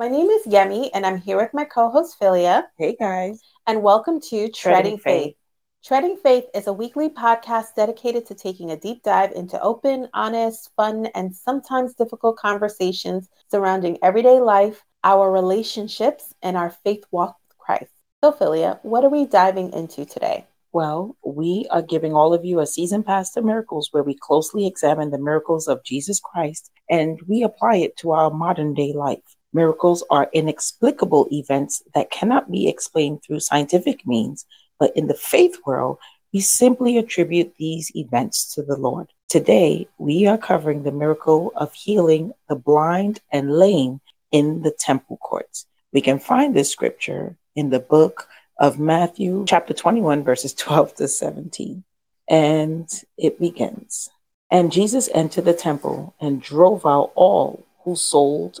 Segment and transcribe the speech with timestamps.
[0.00, 2.62] My name is Yemi, and I'm here with my co host, Philia.
[2.78, 3.42] Hey, guys.
[3.66, 5.24] And welcome to Treading, Treading Faith.
[5.24, 5.36] Faith.
[5.84, 10.70] Treading Faith is a weekly podcast dedicated to taking a deep dive into open, honest,
[10.74, 17.58] fun, and sometimes difficult conversations surrounding everyday life, our relationships, and our faith walk with
[17.58, 17.92] Christ.
[18.24, 20.46] So, Philia, what are we diving into today?
[20.72, 24.66] Well, we are giving all of you a season pass to miracles where we closely
[24.66, 29.36] examine the miracles of Jesus Christ and we apply it to our modern day life.
[29.52, 34.46] Miracles are inexplicable events that cannot be explained through scientific means,
[34.78, 35.98] but in the faith world,
[36.32, 39.08] we simply attribute these events to the Lord.
[39.28, 45.16] Today, we are covering the miracle of healing the blind and lame in the temple
[45.18, 45.66] courts.
[45.92, 51.08] We can find this scripture in the book of Matthew, chapter 21, verses 12 to
[51.08, 51.82] 17.
[52.28, 52.88] And
[53.18, 54.10] it begins
[54.50, 58.60] And Jesus entered the temple and drove out all who sold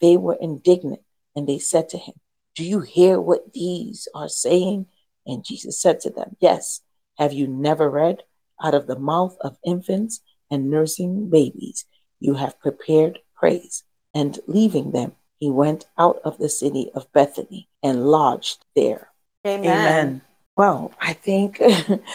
[0.00, 1.02] they were indignant,
[1.36, 2.14] and they said to him,
[2.54, 4.86] Do you hear what these are saying?
[5.26, 6.80] And Jesus said to them, Yes.
[7.18, 8.22] Have you never read,
[8.62, 10.20] Out of the mouth of infants
[10.50, 11.84] and nursing babies,
[12.18, 13.84] you have prepared praise?
[14.14, 19.10] And leaving them, he went out of the city of Bethany and lodged there.
[19.46, 20.22] Amen.
[20.56, 21.62] Well, I think,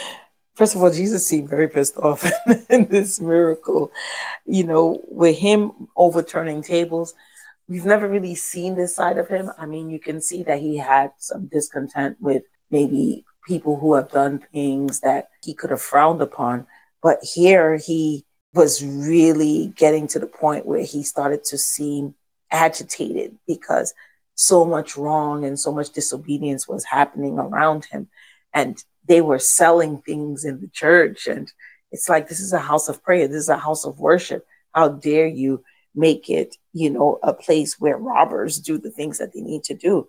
[0.54, 2.24] first of all, Jesus seemed very pissed off
[2.70, 3.90] in this miracle.
[4.44, 7.14] You know, with him overturning tables,
[7.68, 9.50] we've never really seen this side of him.
[9.58, 14.10] I mean, you can see that he had some discontent with maybe people who have
[14.10, 16.66] done things that he could have frowned upon.
[17.02, 22.14] But here he was really getting to the point where he started to seem
[22.50, 23.94] agitated because
[24.34, 28.08] so much wrong and so much disobedience was happening around him.
[28.52, 31.26] And they were selling things in the church.
[31.26, 31.52] And
[31.92, 34.46] it's like, this is a house of prayer, this is a house of worship.
[34.74, 35.62] How dare you
[35.94, 39.74] make it, you know, a place where robbers do the things that they need to
[39.74, 40.08] do?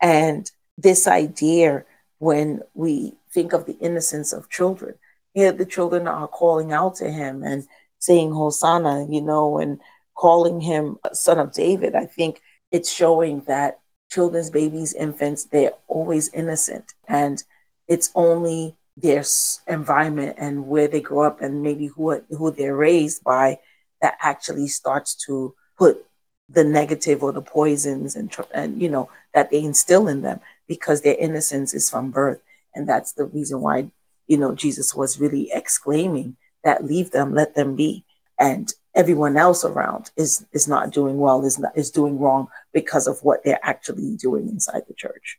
[0.00, 1.84] And this idea,
[2.18, 4.94] when we think of the innocence of children,
[5.32, 7.66] here the children are calling out to him and
[8.00, 9.80] saying Hosanna, you know, and
[10.16, 11.94] calling him son of David.
[11.94, 12.40] I think
[12.72, 13.78] it's showing that
[14.10, 16.92] children's babies, infants, they're always innocent.
[17.06, 17.42] And
[17.86, 19.24] it's only their
[19.68, 23.60] environment and where they grow up and maybe who, who they're raised by
[24.02, 26.04] that actually starts to put
[26.48, 31.02] the negative or the poisons and, and you know, that they instill in them because
[31.02, 32.40] their innocence is from birth.
[32.74, 33.90] And that's the reason why,
[34.26, 38.04] you know, Jesus was really exclaiming that leave them, let them be.
[38.38, 43.06] And everyone else around is is not doing well, is not is doing wrong because
[43.06, 45.38] of what they're actually doing inside the church.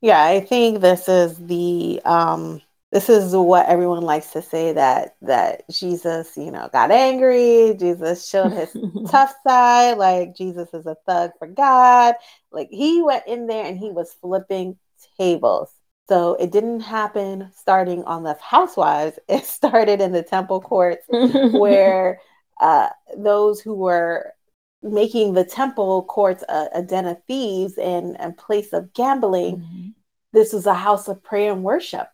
[0.00, 2.60] Yeah, I think this is the um
[2.92, 8.28] this is what everyone likes to say that that Jesus, you know, got angry, Jesus
[8.28, 8.76] showed his
[9.08, 12.14] tough side, like Jesus is a thug for God.
[12.52, 14.76] Like he went in there and he was flipping
[15.18, 15.70] tables.
[16.08, 19.18] So it didn't happen starting on the housewives.
[19.28, 22.20] It started in the temple courts where
[22.60, 24.32] uh, those who were
[24.82, 29.94] making the temple courts a, a den of thieves and a place of gambling, Mhm.
[30.32, 32.08] this was a house of prayer and worship.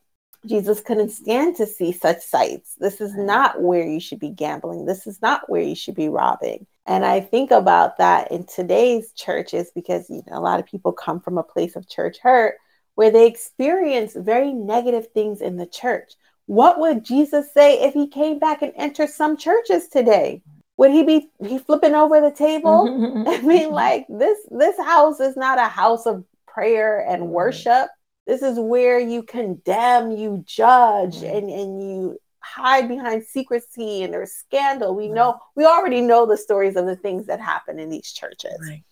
[0.47, 2.75] Jesus couldn't stand to see such sights.
[2.79, 4.87] This is not where you should be gambling.
[4.87, 6.67] This is not where you should be robbing.
[6.87, 10.93] And I think about that in today's churches because you know a lot of people
[10.93, 12.57] come from a place of church hurt
[12.95, 16.13] where they experience very negative things in the church.
[16.47, 20.43] What would Jesus say if he came back and entered some churches today?
[20.77, 23.25] Would he be he flipping over the table?
[23.29, 27.89] I mean, like this this house is not a house of prayer and worship.
[28.27, 31.35] This is where you condemn, you judge, Right.
[31.35, 34.95] and, and you hide behind secrecy and there's scandal.
[34.95, 35.15] We Right.
[35.15, 38.59] know we already know the stories of the things that happen in these churches.
[38.61, 38.83] Right.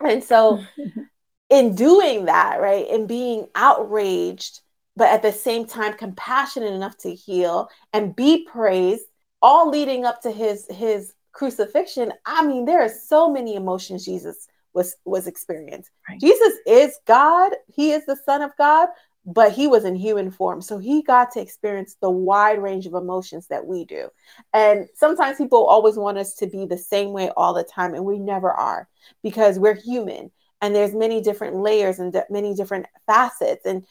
[0.00, 0.64] And so
[1.50, 4.60] in doing that, right, and being outraged,
[4.96, 9.04] but at the same time compassionate enough to heal and be praised,
[9.40, 12.12] all leading up to his his crucifixion.
[12.26, 15.90] I mean, there are so many emotions Jesus was was experienced.
[16.08, 16.20] Right.
[16.20, 18.88] Jesus is God, he is the Son of God,
[19.24, 20.60] but he was in human form.
[20.60, 24.08] So he got to experience the wide range of emotions that we do.
[24.52, 28.04] And sometimes people always want us to be the same way all the time, and
[28.04, 28.88] we never are
[29.22, 30.30] because we're human
[30.60, 33.84] and there's many different layers and many different facets and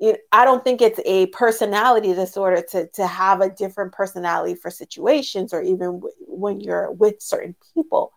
[0.00, 4.54] you know, I don't think it's a personality disorder to to have a different personality
[4.54, 8.12] for situations or even w- when you're with certain people.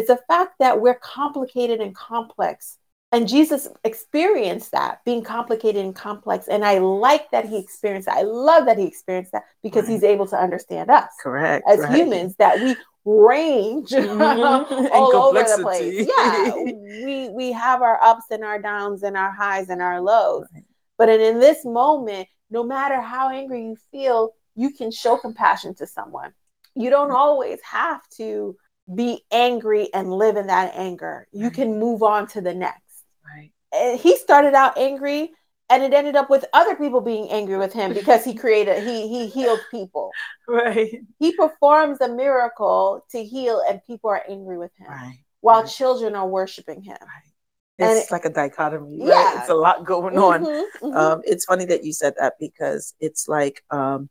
[0.00, 2.78] It's a fact that we're complicated and complex.
[3.12, 6.48] And Jesus experienced that being complicated and complex.
[6.48, 8.16] And I like that he experienced that.
[8.16, 9.92] I love that he experienced that because right.
[9.92, 11.10] he's able to understand us.
[11.22, 11.64] Correct.
[11.68, 11.94] As right.
[11.94, 14.22] humans, that we range mm-hmm.
[14.94, 16.08] all over the place.
[16.08, 16.54] Yeah.
[17.04, 20.46] we we have our ups and our downs and our highs and our lows.
[20.54, 20.64] Right.
[20.96, 25.74] But in, in this moment, no matter how angry you feel, you can show compassion
[25.76, 26.32] to someone.
[26.74, 28.56] You don't always have to
[28.94, 31.26] be angry and live in that anger.
[31.32, 31.54] You right.
[31.54, 33.04] can move on to the next.
[33.24, 33.52] Right.
[33.72, 35.32] And he started out angry
[35.68, 39.08] and it ended up with other people being angry with him because he created he
[39.08, 40.10] he healed people.
[40.48, 41.02] Right.
[41.20, 44.88] He performs a miracle to heal and people are angry with him.
[44.88, 45.20] Right.
[45.42, 45.70] While right.
[45.70, 46.96] children are worshiping him.
[47.00, 47.30] Right.
[47.78, 48.98] It's it, like a dichotomy.
[48.98, 49.08] Right?
[49.08, 49.40] Yeah.
[49.40, 50.44] It's a lot going on.
[50.44, 50.96] Mm-hmm, mm-hmm.
[50.96, 54.10] Um, it's funny that you said that because it's like um,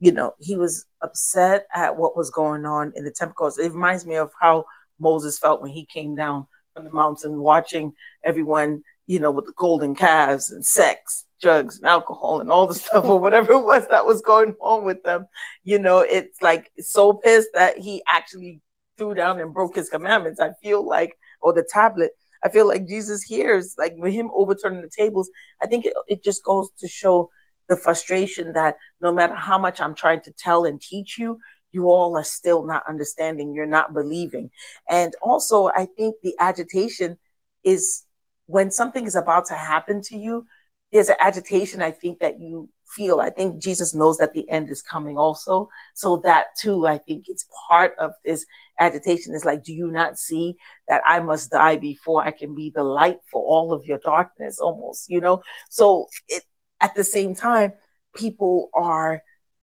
[0.00, 3.34] you know, he was upset at what was going on in the temple.
[3.38, 4.64] Because it reminds me of how
[4.98, 7.92] Moses felt when he came down from the mountain, watching
[8.24, 12.74] everyone, you know, with the golden calves and sex, drugs, and alcohol, and all the
[12.86, 15.26] stuff, or whatever it was that was going on with them.
[15.64, 18.62] You know, it's like so pissed that he actually
[18.96, 20.40] threw down and broke his commandments.
[20.40, 22.12] I feel like, or the tablet.
[22.42, 25.28] I feel like Jesus hears, like with him overturning the tables.
[25.62, 27.28] I think it, it just goes to show
[27.70, 31.38] the frustration that no matter how much I'm trying to tell and teach you,
[31.72, 34.50] you all are still not understanding, you're not believing.
[34.88, 37.16] And also, I think the agitation
[37.62, 38.04] is
[38.46, 40.46] when something is about to happen to you,
[40.92, 43.20] there's an agitation I think that you feel.
[43.20, 45.68] I think Jesus knows that the end is coming also.
[45.94, 48.44] So that too, I think it's part of this
[48.80, 49.32] agitation.
[49.32, 50.56] Is like, do you not see
[50.88, 54.58] that I must die before I can be the light for all of your darkness
[54.58, 55.42] almost, you know?
[55.68, 56.42] So it,
[56.80, 57.72] at the same time,
[58.14, 59.22] people are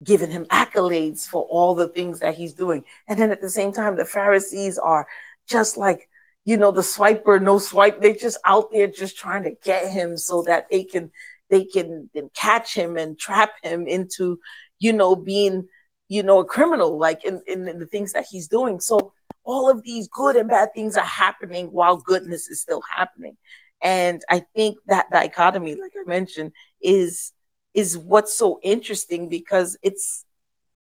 [0.02, 2.84] giving him accolades for all the things that he's doing.
[3.06, 5.06] And then at the same time, the Pharisees are
[5.48, 6.08] just like,
[6.44, 8.00] you know, the swiper, no swipe.
[8.00, 11.10] They're just out there just trying to get him so that they can
[11.50, 14.38] they can catch him and trap him into,
[14.78, 15.68] you know, being,
[16.08, 18.78] you know, a criminal, like in, in, in the things that he's doing.
[18.78, 19.12] So
[19.42, 23.36] all of these good and bad things are happening while goodness is still happening.
[23.82, 27.32] And I think that dichotomy, like I mentioned, is
[27.72, 30.24] is what's so interesting because it's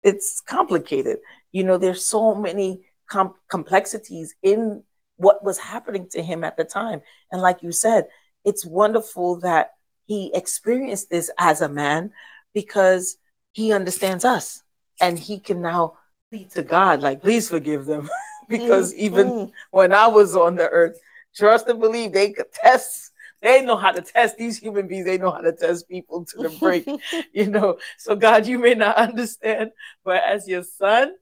[0.04, 1.18] it's complicated.
[1.52, 4.84] You know, there's so many com- complexities in
[5.18, 7.02] what was happening to him at the time.
[7.32, 8.08] And like you said,
[8.46, 9.72] it's wonderful that
[10.06, 12.12] he experienced this as a man
[12.54, 13.18] because
[13.52, 14.64] he understands us
[15.02, 15.98] and he can now
[16.30, 18.10] plead to God, like, please forgive them.
[18.50, 19.52] because mm, even mm.
[19.72, 21.00] when I was on the earth,
[21.36, 25.06] trust and believe they could test they know how to test these human beings.
[25.06, 26.88] They know how to test people to the break,
[27.34, 27.78] you know.
[27.98, 29.72] So God, you may not understand,
[30.04, 31.14] but as your son,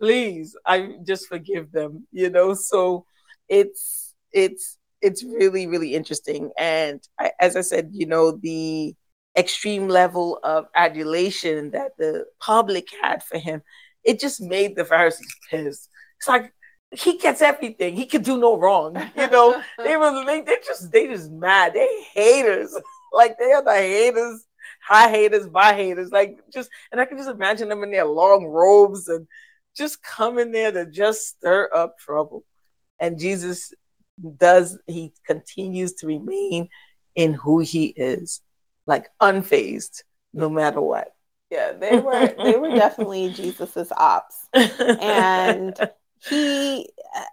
[0.00, 2.54] please, I just forgive them, you know.
[2.54, 3.04] So
[3.48, 8.94] it's it's it's really really interesting, and I, as I said, you know, the
[9.36, 13.62] extreme level of adulation that the public had for him,
[14.02, 15.88] it just made the Pharisees pissed.
[16.18, 16.52] It's like
[16.92, 17.94] he gets everything.
[17.96, 18.96] He can do no wrong.
[19.16, 21.74] You know, they were they, they just they just mad.
[21.74, 22.76] They haters.
[23.12, 24.46] Like they are the haters,
[24.80, 26.12] high haters, by haters.
[26.12, 29.26] Like just and I can just imagine them in their long robes and
[29.76, 32.44] just coming there to just stir up trouble.
[33.00, 33.74] And Jesus
[34.36, 36.68] does he continues to remain
[37.16, 38.42] in who he is,
[38.86, 41.12] like unfazed, no matter what.
[41.50, 44.48] Yeah, they were they were definitely Jesus's ops.
[44.54, 45.76] And
[46.28, 46.88] he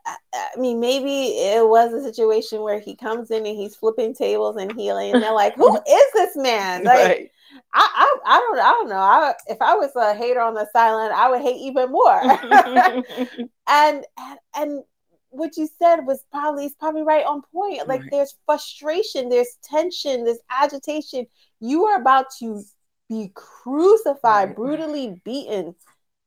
[0.06, 4.56] i mean maybe it was a situation where he comes in and he's flipping tables
[4.56, 7.32] and healing and they're like who is this man like right.
[7.74, 8.96] I, I, I don't I don't know.
[8.96, 12.20] I, if I was a hater on the silent, I would hate even more.
[12.22, 13.06] and,
[13.67, 14.06] and
[14.56, 14.84] and
[15.29, 17.88] what you said was probably is probably right on point.
[17.88, 18.12] Like right.
[18.12, 21.27] there's frustration, there's tension, there's agitation.
[21.60, 22.63] You are about to
[23.10, 24.56] be crucified, right.
[24.56, 25.75] brutally beaten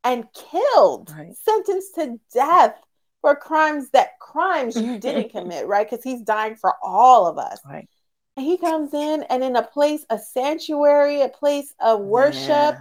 [0.04, 1.34] and killed, right.
[1.36, 2.74] sentenced to death
[3.20, 5.88] for crimes that crimes you didn't commit, right?
[5.88, 7.58] Because he's dying for all of us.
[7.64, 7.88] Right.
[8.36, 12.78] And he comes in and in a place, a sanctuary, a place of worship, yeah.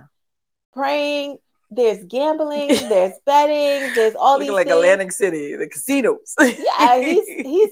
[0.74, 1.38] praying.
[1.72, 4.76] There's gambling, there's betting, there's all Looking these like things.
[4.76, 6.34] Atlantic City, the casinos.
[6.40, 7.70] yeah, he's he's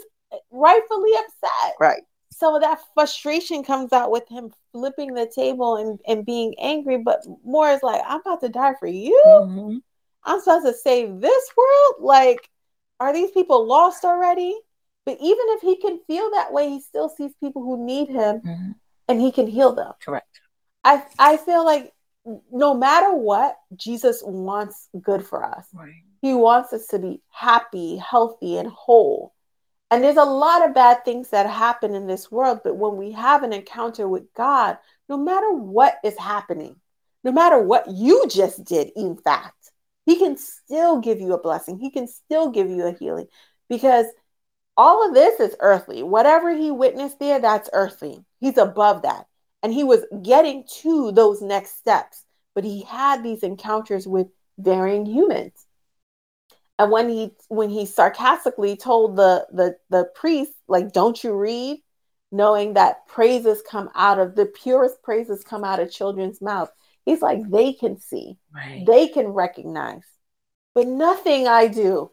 [0.52, 1.76] rightfully upset.
[1.80, 2.04] Right
[2.38, 6.98] some of that frustration comes out with him flipping the table and, and being angry,
[6.98, 9.20] but more is like, I'm about to die for you.
[9.26, 9.78] Mm-hmm.
[10.24, 11.96] I'm supposed to save this world.
[12.02, 12.50] Like,
[13.00, 14.58] are these people lost already?
[15.06, 18.42] But even if he can feel that way, he still sees people who need him
[18.42, 18.76] Mhm.
[19.08, 19.94] and he can heal them.
[20.04, 20.42] Correct.
[20.84, 21.94] I I feel like
[22.52, 25.66] no matter what, Jesus wants good for us.
[25.74, 26.04] Right.
[26.22, 29.34] He wants us to be happy, healthy, and whole.
[29.90, 33.14] And there's a lot of bad things that happen in this world, but when we
[33.14, 34.78] have an encounter with God,
[35.08, 36.76] no matter what is happening,
[37.24, 39.72] no matter what you just did, in fact,
[40.06, 41.80] He can still give you a blessing.
[41.80, 43.28] He can still give you a healing
[43.70, 44.06] because
[44.76, 46.04] all of this is earthly.
[46.04, 48.26] Whatever He witnessed there, that's earthly.
[48.40, 49.26] He's above that.
[49.64, 54.28] And He was getting to those next steps, but He had these encounters with
[54.58, 55.67] varying humans
[56.80, 61.82] and when he when he sarcastically told the the the priest like don't you read
[62.32, 66.70] knowing that praises come out of the purest praises come out of children's mouth
[67.06, 68.84] he's like they can see Right.
[68.86, 70.04] they can recognize
[70.76, 72.12] but nothing i do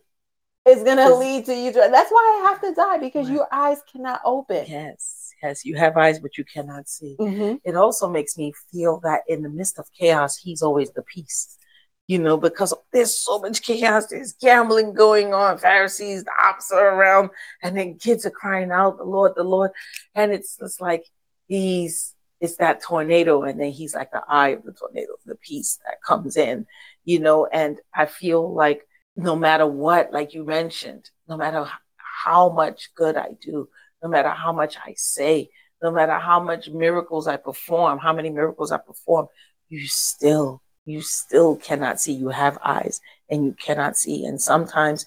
[0.66, 3.34] is going to lead to you that's why i have to die because Right.
[3.34, 5.20] your eyes cannot open yes.
[5.42, 5.64] Yes.
[5.66, 7.16] You have eyes, but you cannot see.
[7.20, 7.60] Mhm.
[7.64, 11.58] It also makes me feel that in the midst of chaos, he's always the peace.
[12.06, 16.94] You know, because there's so much chaos, there's gambling going on, Pharisees, the ops are
[16.94, 17.30] around,
[17.62, 19.70] and then kids are crying out, the Lord, the Lord.
[20.14, 21.06] And it's just like
[21.46, 25.78] he's it's that tornado, and then he's like the eye of the tornado, the peace
[25.86, 26.66] that comes in,
[27.04, 32.50] you know, and I feel like no matter what, like you mentioned, no matter how
[32.50, 33.68] much good I do,
[34.02, 35.50] no matter how much I say,
[35.82, 39.28] no matter how much miracles I perform, how many miracles I perform,
[39.68, 42.12] you still, you still cannot see.
[42.12, 43.00] You have eyes
[43.30, 44.24] and you cannot see.
[44.24, 45.06] And sometimes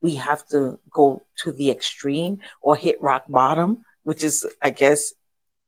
[0.00, 5.12] we have to go to the extreme or hit rock bottom, which is, I guess,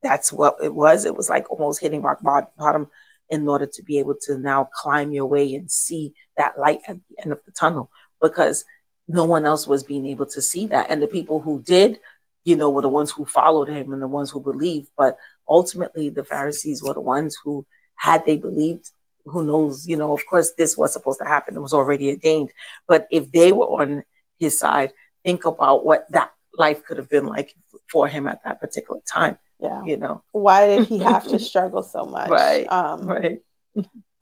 [0.03, 1.05] that's what it was.
[1.05, 2.89] It was like almost hitting rock bottom
[3.29, 6.97] in order to be able to now climb your way and see that light at
[7.09, 7.91] the end of the tunnel
[8.21, 8.65] because
[9.09, 10.87] no one else was being able to see that.
[10.89, 12.01] And the people who did,
[12.45, 14.89] you know, were the ones who followed him and the ones who believed.
[14.97, 15.17] But
[15.49, 18.91] ultimately, the Pharisees were the ones who, had they believed,
[19.31, 21.57] who knows, you know, of course, this was supposed to happen.
[21.57, 22.51] It was already ordained.
[22.89, 24.05] But if they were on
[24.39, 24.93] his side,
[25.25, 27.55] think about what that life could have been like
[27.91, 30.23] for him at that particular time, yeah you know.
[30.33, 33.41] why did he have to struggle so much Right, um Right.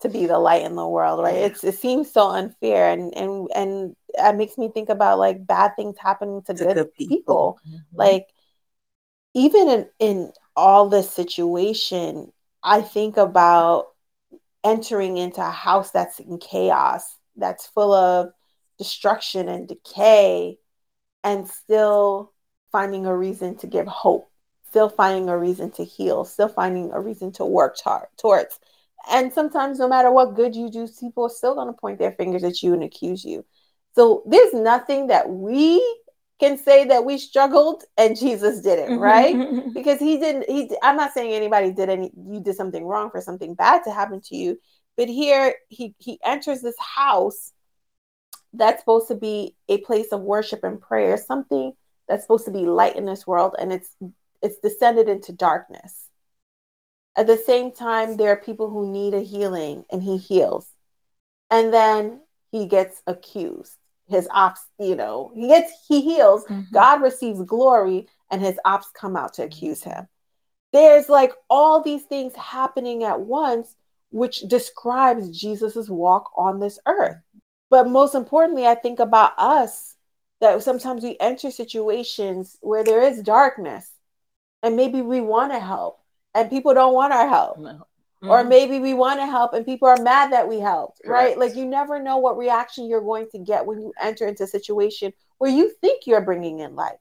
[0.01, 1.37] to be the light in the world, right?
[1.37, 5.73] It's it seems so unfair and and and it makes me think about like bad
[5.77, 7.17] things happening to, To good, good people.
[7.19, 7.59] people.
[7.67, 7.81] Mhm.
[7.97, 8.27] Like
[9.35, 13.89] even in in all this situation, I think about
[14.69, 18.31] entering into a house that's in chaos, that's full of
[18.77, 20.59] destruction and decay,
[21.25, 22.33] and still
[22.71, 24.31] finding a reason to give hope,
[24.69, 28.61] still finding a reason to heal, still finding a reason to work tar- towards.
[29.11, 32.13] And sometimes, no matter what good you do, people are still going to point their
[32.13, 33.47] fingers at you and accuse you.
[33.95, 35.81] So there's nothing that we
[36.39, 39.03] can say that we struggled and Jesus didn't, mm-hmm.
[39.03, 39.73] right?
[39.75, 43.21] because he didn't he i'm not saying anybody did any you did something wrong for
[43.21, 44.59] something bad to happen to you
[44.97, 47.53] but here he he enters this house
[48.55, 51.73] that's supposed to be a place of worship and prayer something
[52.09, 53.95] that's supposed to be light in this world and it's
[54.43, 56.09] it's descended into darkness.
[57.17, 60.69] At the same time there are people who need a healing and he heals.
[61.51, 63.77] And then he gets accused
[64.09, 66.71] his ops you know he gets he heals Mhm.
[66.73, 70.09] God receives glory and his ops come out to accuse him.
[70.73, 73.75] There's like all these things happening at once,
[74.11, 77.17] which describes Jesus's walk on this earth.
[77.71, 79.95] But most importantly, I think about us
[80.41, 83.91] that sometimes we enter situations where there is darkness
[84.63, 86.01] and maybe we want to help
[86.35, 87.87] and people don't want our help No.
[88.23, 88.49] Or Mhm.
[88.49, 91.65] maybe we want to help and people are mad that we helped right like you
[91.65, 95.51] never know what reaction you're going to get when you enter into a situation where
[95.51, 96.97] you think you're bringing in light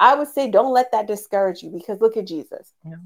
[0.00, 2.96] i would say don't let that discourage you because look at jesus No.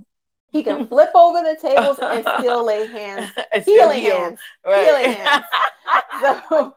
[0.50, 3.30] he can flip over the tables and still lay hands
[3.62, 4.18] still healing healed.
[4.22, 4.84] hands Right.
[4.86, 5.44] healing hands.
[6.22, 6.74] so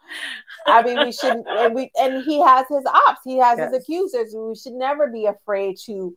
[0.68, 4.34] i mean we shouldn't and we and he has his ops he has his accusers
[4.36, 6.14] we should never be afraid to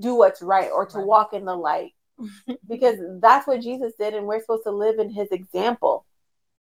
[0.00, 1.06] do what's right or to Right.
[1.06, 1.92] walk in the light
[2.68, 6.06] because that's what Jesus did, and we're supposed to live in his example.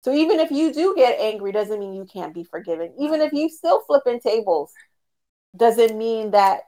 [0.02, 2.94] So even if you do get angry, doesn't mean you can't be forgiven.
[3.00, 4.72] Even if you still flipping tables,
[5.56, 6.62] doesn't mean that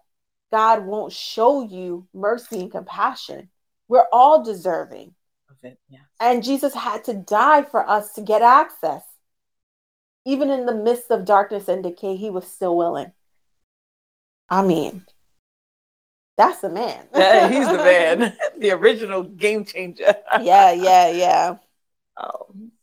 [0.52, 3.50] God won't show you mercy and compassion.
[3.88, 5.14] We're all deserving.
[5.50, 6.02] Of it, yes.
[6.20, 9.04] And Jesus had to die for us to get access.
[10.26, 13.12] Even in the midst of darkness and decay, he was still willing.
[14.50, 15.06] I mean,
[16.42, 17.06] that's the man.
[17.16, 20.16] Yeah, he's the man, the original game changer.
[20.42, 21.56] yeah, yeah, yeah.
[22.18, 22.74] Um,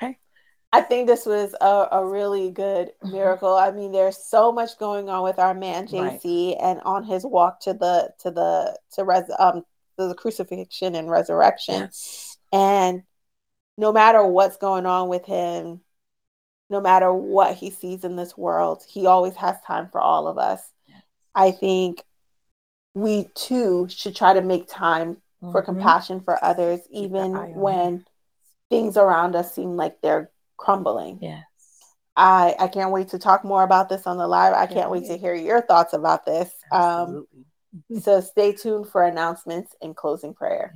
[0.00, 0.16] okay.
[0.72, 3.10] I think this was a, a really good mm-hmm.
[3.10, 3.54] miracle.
[3.54, 6.56] I mean, there's so much going on with our man JC right.
[6.62, 9.64] and on his walk to the to the to res um
[9.98, 11.80] to the crucifixion and resurrection.
[11.80, 12.38] Yes.
[12.52, 13.02] And
[13.76, 15.80] no matter what's going on with him,
[16.70, 20.38] no matter what he sees in this world, he always has time for all of
[20.38, 20.62] us.
[20.86, 21.02] Yes.
[21.34, 22.00] I think
[22.94, 25.52] we too should try to make time mm-hmm.
[25.52, 28.04] for compassion for others, even when
[28.70, 31.18] things around us seem like they're crumbling.
[31.20, 31.44] Yes.
[32.16, 34.52] I, I can't wait to talk more about this on the live.
[34.52, 36.50] I can't wait to hear your thoughts about this.
[36.72, 37.26] Um,
[38.00, 40.74] so stay tuned for announcements and closing prayer.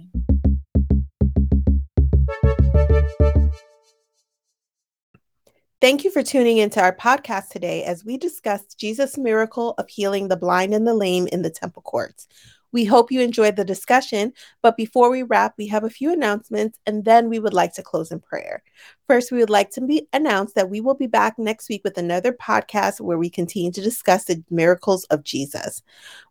[5.83, 10.29] Thank you for tuning into our podcast today as we discuss Jesus' miracle of healing
[10.29, 12.29] the blind and the lame in the temple courts.
[12.73, 16.79] We hope you enjoyed the discussion, but before we wrap, we have a few announcements
[16.87, 18.63] and then we would like to close in prayer.
[19.07, 22.33] First, we would like to be that we will be back next week with another
[22.33, 25.83] podcast where we continue to discuss the miracles of Jesus.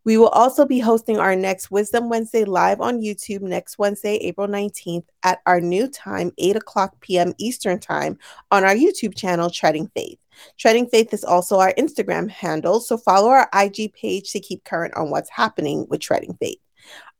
[0.04, 4.48] We will also be hosting our next Wisdom Wednesday live on YouTube next Wednesday, April
[4.48, 7.34] 19th at our new time, 8 o'clock p.m.
[7.38, 8.18] Eastern Time
[8.50, 10.21] on our YouTube channel, Treading Faith.
[10.58, 14.96] Treading Faith is also our Instagram handle, so follow our IG page to keep current
[14.96, 16.60] on what's happening with Treading Faith.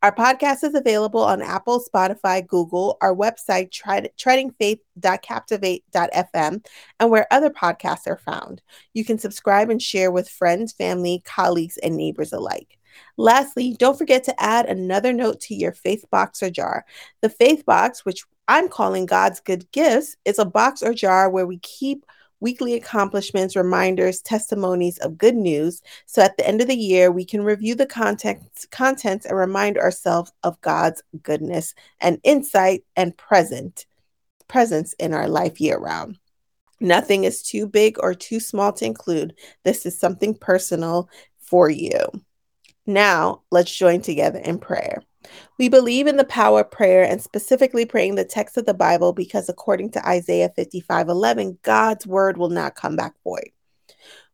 [0.03, 6.65] Our podcast is available on Apple, Spotify, Google, our website, tread- treadingfaith.captivate.fm,
[7.00, 8.63] and where other podcasts are found.
[8.94, 12.80] You can subscribe and share with friends, family, colleagues, and neighbors alike.
[13.18, 16.84] Lastly, don't forget to add another note to your faith box or jar.
[17.22, 21.46] The faith box, which I'm calling God's good gifts, is a box or jar where
[21.46, 22.08] we keep
[22.41, 25.81] weekly accomplishments, reminders, testimonies of good news.
[26.05, 29.77] So at the end of the year, we can review the contents, contents and remind
[29.77, 33.86] ourselves of God's goodness and insight and present
[34.50, 36.20] presence in our life year round.
[36.81, 39.35] Nothing is too big or too small to include.
[39.63, 42.00] This is something personal for you.
[42.87, 45.03] Now, let's join together in prayer.
[45.57, 49.14] We believe in the power of prayer and specifically praying the text of the Bible
[49.14, 53.50] because according to Isaiah 55 11, God's word will not come back void.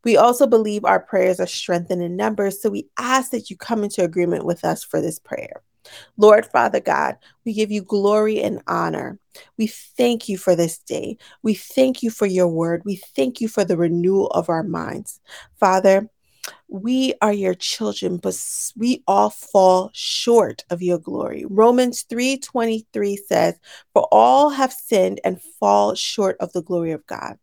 [0.03, 3.83] We also believe our prayers are strengthened in numbers, so we ask that you come
[3.83, 5.61] into agreement with us for this prayer.
[6.17, 9.19] Lord Father God, we give you glory and honor.
[9.57, 11.17] We thank you for this day.
[11.43, 12.83] We thank you for your word.
[12.85, 15.19] We thank you for the renewal of our minds.
[15.59, 16.09] Father,
[16.67, 18.37] we are your children, but
[18.75, 21.45] we all fall short of your glory.
[21.49, 23.55] Romans 3:23 says,
[23.93, 27.37] "For all have sinned and fall short of the glory of God."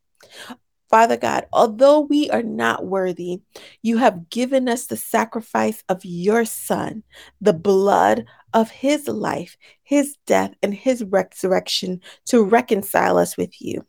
[0.90, 3.40] Father God, although we are not worthy,
[3.82, 7.02] you have given us the sacrifice of your Son,
[7.40, 13.84] the blood of his life, his death, and his resurrection to reconcile us with you.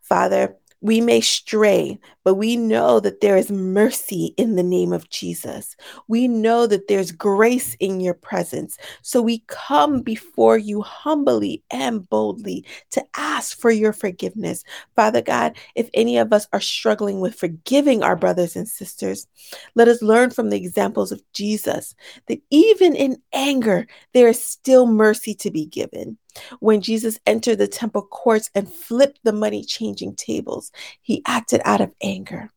[0.00, 5.08] Father, we may stray, but we know that there is mercy in the name of
[5.08, 5.76] Jesus.
[6.08, 8.76] We know that there's grace in your presence.
[9.00, 14.64] So we come before you humbly and boldly to ask for your forgiveness.
[14.96, 19.28] Father God, if any of us are struggling with forgiving our brothers and sisters,
[19.76, 21.94] let us learn from the examples of Jesus
[22.26, 26.18] that even in anger, there is still mercy to be given.
[26.60, 31.80] When Jesus entered the temple courts and flipped the money changing tables, he acted out
[31.80, 32.50] of anger.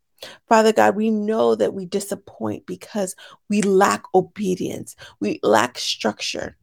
[0.48, 3.16] Father God, we know that we disappoint because
[3.50, 6.56] we lack obedience, we lack structure.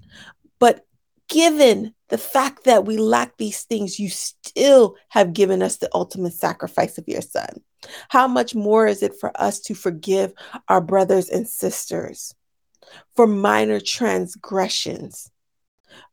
[0.59, 0.87] But
[1.29, 6.35] given the fact that we lack these things, you still have given us the ultimate
[6.35, 7.63] sacrifice of your son.
[8.09, 10.33] How much more is it for us to forgive
[10.69, 12.35] our brothers and sisters
[13.17, 15.32] for minor transgressions?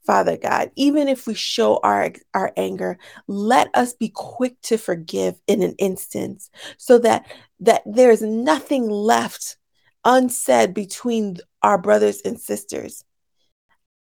[0.06, 5.40] Father God, even if we show our, our anger, let us be quick to forgive
[5.48, 7.26] in an instance so that,
[7.60, 9.58] that there's nothing left
[10.06, 13.04] unsaid between our brothers and sisters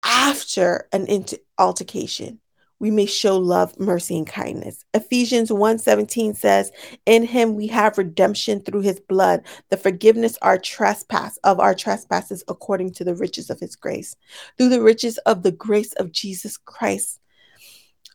[0.04, 1.24] after an
[1.58, 2.40] altercation
[2.78, 4.84] we may show love, mercy, and kindness.
[4.92, 6.70] Ephesians 1:17 says,
[7.06, 12.44] In him we have redemption through his blood, the forgiveness our trespass of our trespasses
[12.48, 14.16] according to the riches of his grace.
[14.58, 17.18] Through the riches of the grace of Jesus Christ,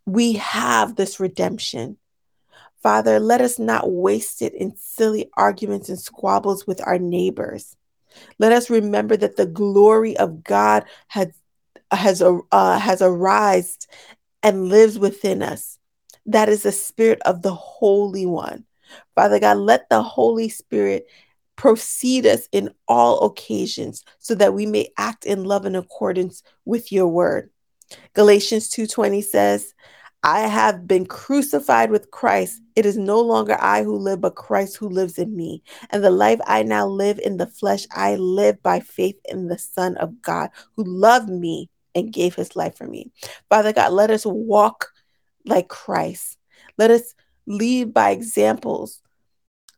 [0.05, 1.97] we have this redemption.
[2.83, 7.75] Father, let us not waste it in silly arguments and squabbles with our neighbors.
[8.39, 11.29] Let us remember that the glory of God has
[11.91, 13.87] has uh, has arisen
[14.43, 15.77] and lives within us.
[16.25, 18.65] That is the spirit of the Holy One.
[19.15, 21.07] Father God, let the Holy Spirit
[21.55, 26.91] proceed us in all occasions so that we may act in love in accordance with
[26.91, 27.49] your word.
[28.13, 29.73] Galatians 2:20 says,
[30.23, 32.61] I have been crucified with Christ.
[32.75, 35.63] It is no longer I who live, but Christ who lives in me.
[35.89, 39.57] And the life I now live in the flesh, I live by faith in the
[39.57, 43.11] Son of God who loved me and gave his life for me.
[43.49, 44.91] Father God, let us walk
[45.45, 46.37] like Christ.
[46.77, 47.13] Let us
[47.47, 49.01] lead by examples.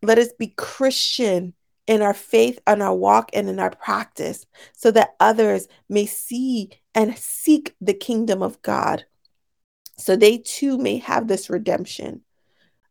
[0.01, 1.53] Let us be Christian
[1.87, 6.69] in our faith, on our walk, and in our practice, so that others may see
[6.95, 9.05] and seek the kingdom of God,
[9.97, 12.21] so they too may have this redemption.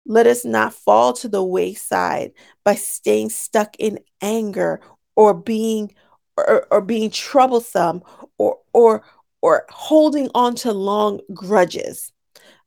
[0.05, 2.33] Let us not fall to the wayside
[2.65, 4.81] by staying stuck in anger
[5.17, 5.95] or being
[6.37, 8.03] or, or being troublesome
[8.43, 9.03] or or
[9.41, 12.13] or holding on to long grudges.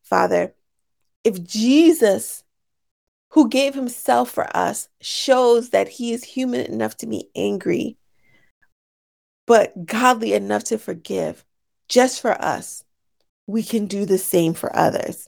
[0.01, 0.53] Father,
[1.23, 2.43] if Jesus
[3.29, 7.97] who gave himself for us shows that he is human enough to be angry,
[9.45, 11.43] but godly enough to forgive
[11.89, 12.83] just for us.
[13.47, 15.27] We can do the same for others.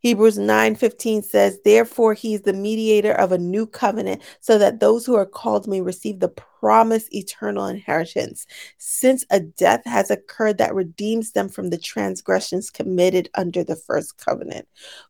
[0.00, 5.06] Hebrews 9:15 says, "Therefore he is the mediator of a new covenant, so that those
[5.06, 8.46] who are called may receive the promised eternal inheritance,
[8.78, 14.16] since a death has occurred that redeems them from the transgressions committed under the first
[14.16, 14.66] covenant."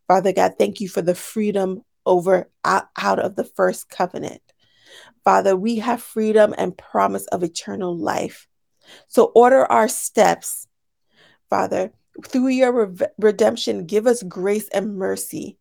[0.06, 4.42] Father God, thank you for the freedom over out, out of the first covenant.
[5.24, 8.48] Father, we have freedom and promise of eternal life.
[9.06, 10.66] So order our steps,
[11.48, 11.92] Father.
[12.26, 15.58] Through your re- redemption, give us grace and mercy.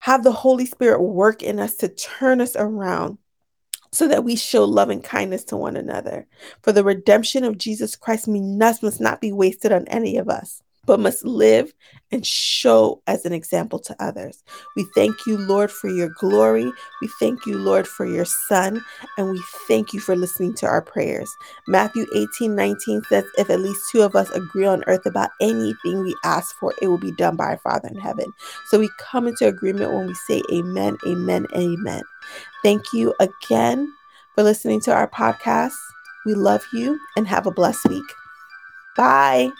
[0.00, 3.18] Have the Holy Spirit work in us to turn us around
[3.92, 6.26] so that we show love and kindness to one another.
[6.62, 11.00] For the redemption of Jesus Christ must not be wasted on any of us but
[11.00, 11.72] must live
[12.12, 14.44] and show as an example to others.
[14.76, 16.70] We thank you, Lord, for your glory.
[17.02, 18.82] We thank you, Lord, for your Son.
[19.18, 21.30] And we thank you for listening to our prayers.
[21.66, 26.02] Matthew 18 19 says, If at least two of us agree on earth about anything
[26.02, 28.32] we ask for, it will be done by our Father in heaven.
[28.68, 32.02] So we come into agreement when we say amen, amen, amen.
[32.62, 33.92] Thank you again
[34.34, 35.74] for listening to our podcast.
[36.24, 38.04] We love you and have a blessed week.
[38.96, 39.50] Bye.